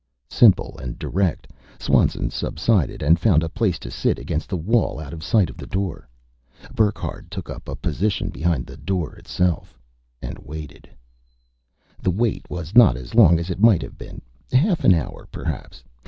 [0.31, 1.47] Simple and direct.
[1.77, 5.57] Swanson subsided and found a place to sit, against the wall, out of sight of
[5.57, 6.09] the door.
[6.73, 9.77] Burckhardt took up a position behind the door itself
[10.19, 10.89] And waited.
[12.01, 14.23] The wait was not as long as it might have been.
[14.51, 15.83] Half an hour, perhaps.